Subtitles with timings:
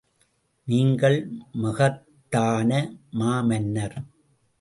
[0.67, 1.17] நீங்கள்
[1.55, 2.71] மகத்தான
[3.13, 3.97] மாமன்னர்!